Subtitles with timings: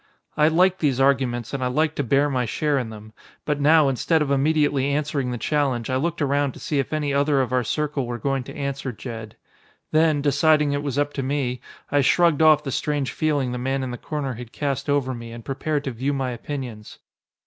[0.35, 3.13] I liked these arguments and I liked to bear my share in them,
[3.45, 7.13] but now, instead of immediately answering the challenge, I looked around to see if any
[7.13, 9.35] other of our circle were going to answer Jed.
[9.91, 11.61] Then, deciding it was up to me,
[11.91, 15.31] I shrugged off the strange feeling the man in the corner had cast over me,
[15.31, 16.97] and prepared to view my opinions.